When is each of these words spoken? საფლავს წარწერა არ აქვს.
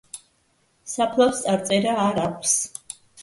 საფლავს 0.93 1.43
წარწერა 1.45 1.93
არ 2.09 2.19
აქვს. 2.25 2.57